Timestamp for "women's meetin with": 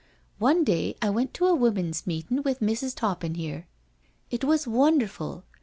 1.53-2.59